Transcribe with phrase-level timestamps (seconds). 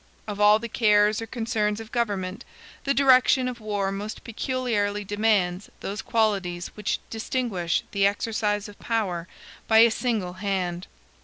[0.25, 2.43] Of all the cares or concerns of government,
[2.85, 9.27] the direction of war most peculiarly demands those qualities which distinguish the exercise of power
[9.67, 10.87] by a single hand.